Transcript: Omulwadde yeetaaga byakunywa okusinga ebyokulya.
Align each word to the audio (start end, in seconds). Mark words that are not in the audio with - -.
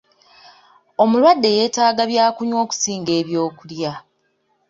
Omulwadde 1.03 1.49
yeetaaga 1.57 2.03
byakunywa 2.11 2.57
okusinga 2.65 3.11
ebyokulya. 3.21 3.91